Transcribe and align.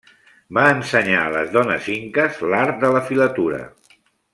Va 0.57 0.63
ensenyar 0.75 1.19
a 1.25 1.29
les 1.35 1.53
dones 1.57 1.91
inques 1.99 2.43
l'art 2.55 2.83
de 2.87 2.95
la 2.99 3.07
filatura. 3.13 3.65